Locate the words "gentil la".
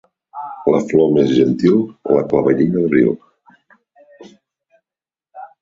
1.41-2.25